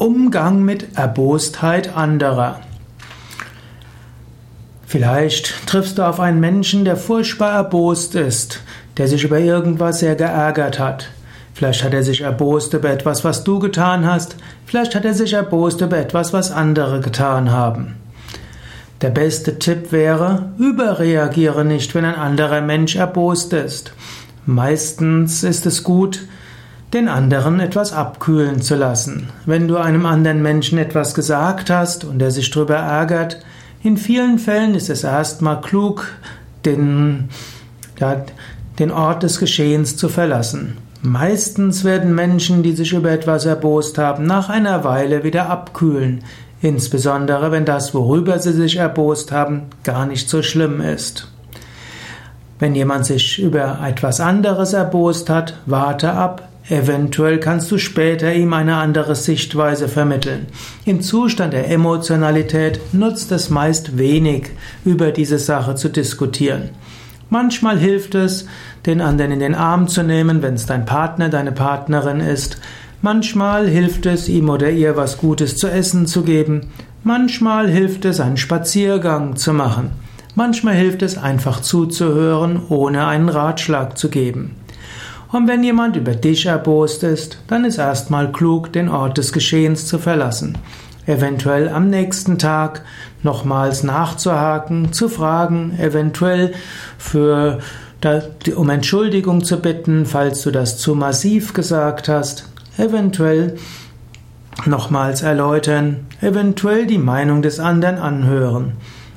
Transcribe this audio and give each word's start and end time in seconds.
Umgang 0.00 0.64
mit 0.64 0.96
Erbostheit 0.96 1.94
anderer. 1.94 2.60
Vielleicht 4.86 5.66
triffst 5.66 5.98
du 5.98 6.08
auf 6.08 6.20
einen 6.20 6.40
Menschen, 6.40 6.86
der 6.86 6.96
furchtbar 6.96 7.52
erbost 7.52 8.14
ist, 8.14 8.62
der 8.96 9.08
sich 9.08 9.24
über 9.24 9.38
irgendwas 9.38 9.98
sehr 9.98 10.16
geärgert 10.16 10.78
hat. 10.78 11.10
Vielleicht 11.52 11.84
hat 11.84 11.92
er 11.92 12.02
sich 12.02 12.22
erbost 12.22 12.72
über 12.72 12.88
etwas, 12.88 13.24
was 13.24 13.44
du 13.44 13.58
getan 13.58 14.06
hast. 14.06 14.36
Vielleicht 14.64 14.94
hat 14.94 15.04
er 15.04 15.12
sich 15.12 15.34
erbost 15.34 15.82
über 15.82 15.98
etwas, 15.98 16.32
was 16.32 16.50
andere 16.50 17.00
getan 17.00 17.50
haben. 17.50 17.96
Der 19.02 19.10
beste 19.10 19.58
Tipp 19.58 19.92
wäre, 19.92 20.50
überreagiere 20.56 21.66
nicht, 21.66 21.94
wenn 21.94 22.06
ein 22.06 22.14
anderer 22.14 22.62
Mensch 22.62 22.96
erbost 22.96 23.52
ist. 23.52 23.92
Meistens 24.46 25.44
ist 25.44 25.66
es 25.66 25.84
gut, 25.84 26.20
den 26.92 27.08
anderen 27.08 27.60
etwas 27.60 27.92
abkühlen 27.92 28.60
zu 28.60 28.74
lassen. 28.74 29.28
Wenn 29.46 29.68
du 29.68 29.76
einem 29.76 30.06
anderen 30.06 30.42
Menschen 30.42 30.78
etwas 30.78 31.14
gesagt 31.14 31.70
hast 31.70 32.04
und 32.04 32.20
er 32.20 32.30
sich 32.30 32.50
darüber 32.50 32.76
ärgert, 32.76 33.38
in 33.82 33.96
vielen 33.96 34.38
Fällen 34.38 34.74
ist 34.74 34.90
es 34.90 35.04
erstmal 35.04 35.60
klug, 35.60 36.08
den, 36.64 37.28
ja, 37.98 38.24
den 38.78 38.90
Ort 38.90 39.22
des 39.22 39.38
Geschehens 39.38 39.96
zu 39.96 40.08
verlassen. 40.08 40.76
Meistens 41.02 41.84
werden 41.84 42.14
Menschen, 42.14 42.62
die 42.62 42.72
sich 42.72 42.92
über 42.92 43.10
etwas 43.10 43.46
erbost 43.46 43.96
haben, 43.96 44.26
nach 44.26 44.50
einer 44.50 44.84
Weile 44.84 45.24
wieder 45.24 45.48
abkühlen, 45.48 46.24
insbesondere 46.60 47.52
wenn 47.52 47.64
das, 47.64 47.94
worüber 47.94 48.38
sie 48.38 48.52
sich 48.52 48.76
erbost 48.76 49.32
haben, 49.32 49.62
gar 49.82 50.04
nicht 50.04 50.28
so 50.28 50.42
schlimm 50.42 50.82
ist. 50.82 51.28
Wenn 52.58 52.74
jemand 52.74 53.06
sich 53.06 53.38
über 53.38 53.78
etwas 53.82 54.20
anderes 54.20 54.74
erbost 54.74 55.30
hat, 55.30 55.54
warte 55.64 56.12
ab, 56.12 56.49
Eventuell 56.68 57.40
kannst 57.40 57.70
du 57.72 57.78
später 57.78 58.32
ihm 58.32 58.52
eine 58.52 58.76
andere 58.76 59.16
Sichtweise 59.16 59.88
vermitteln. 59.88 60.46
Im 60.84 61.00
Zustand 61.00 61.52
der 61.52 61.70
Emotionalität 61.70 62.80
nutzt 62.92 63.32
es 63.32 63.50
meist 63.50 63.98
wenig, 63.98 64.50
über 64.84 65.10
diese 65.10 65.38
Sache 65.38 65.74
zu 65.74 65.88
diskutieren. 65.88 66.70
Manchmal 67.28 67.78
hilft 67.78 68.14
es, 68.14 68.46
den 68.86 69.00
anderen 69.00 69.32
in 69.32 69.40
den 69.40 69.54
Arm 69.54 69.88
zu 69.88 70.02
nehmen, 70.02 70.42
wenn 70.42 70.54
es 70.54 70.66
dein 70.66 70.84
Partner, 70.84 71.28
deine 71.28 71.52
Partnerin 71.52 72.20
ist. 72.20 72.60
Manchmal 73.02 73.66
hilft 73.68 74.06
es, 74.06 74.28
ihm 74.28 74.50
oder 74.50 74.70
ihr 74.70 74.96
was 74.96 75.16
Gutes 75.16 75.56
zu 75.56 75.68
essen 75.68 76.06
zu 76.06 76.22
geben. 76.22 76.70
Manchmal 77.02 77.68
hilft 77.68 78.04
es, 78.04 78.20
einen 78.20 78.36
Spaziergang 78.36 79.36
zu 79.36 79.52
machen. 79.52 79.92
Manchmal 80.34 80.74
hilft 80.74 81.02
es, 81.02 81.18
einfach 81.18 81.60
zuzuhören, 81.60 82.60
ohne 82.68 83.06
einen 83.06 83.28
Ratschlag 83.28 83.96
zu 83.96 84.10
geben. 84.10 84.56
Und 85.32 85.46
wenn 85.46 85.62
jemand 85.62 85.96
über 85.96 86.14
dich 86.14 86.46
erbost 86.46 87.04
ist, 87.04 87.38
dann 87.46 87.64
ist 87.64 87.78
erstmal 87.78 88.32
klug, 88.32 88.72
den 88.72 88.88
Ort 88.88 89.16
des 89.16 89.32
Geschehens 89.32 89.86
zu 89.86 89.98
verlassen. 89.98 90.58
Eventuell 91.06 91.68
am 91.68 91.88
nächsten 91.88 92.38
Tag 92.38 92.82
nochmals 93.22 93.84
nachzuhaken, 93.84 94.92
zu 94.92 95.08
fragen, 95.08 95.78
eventuell 95.78 96.52
für, 96.98 97.60
um 98.56 98.70
Entschuldigung 98.70 99.44
zu 99.44 99.60
bitten, 99.60 100.04
falls 100.04 100.42
du 100.42 100.50
das 100.50 100.78
zu 100.78 100.94
massiv 100.94 101.52
gesagt 101.52 102.08
hast, 102.08 102.48
eventuell 102.76 103.56
nochmals 104.66 105.22
erläutern, 105.22 106.06
eventuell 106.20 106.86
die 106.86 106.98
Meinung 106.98 107.40
des 107.40 107.60
anderen 107.60 107.98
anhören. 107.98 108.72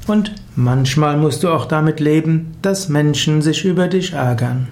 Und 0.08 0.34
manchmal 0.56 1.18
musst 1.18 1.44
du 1.44 1.50
auch 1.50 1.66
damit 1.66 2.00
leben, 2.00 2.52
dass 2.62 2.88
Menschen 2.90 3.42
sich 3.42 3.66
über 3.66 3.88
dich 3.88 4.14
ärgern. 4.14 4.68